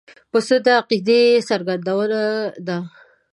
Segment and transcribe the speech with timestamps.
[0.31, 2.21] پسه د عقیدې څرګندونه
[2.67, 2.77] ده.